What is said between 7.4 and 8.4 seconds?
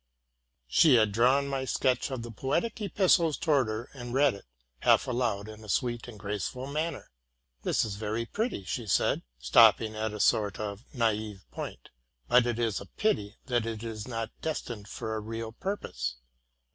'*That is very